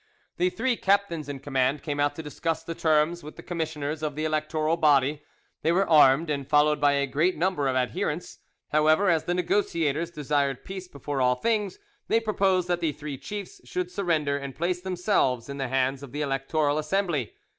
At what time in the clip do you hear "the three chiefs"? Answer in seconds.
12.79-13.61